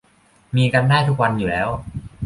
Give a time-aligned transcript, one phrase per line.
[0.55, 1.69] มีกันได้ทุกวันอยู่แล้ว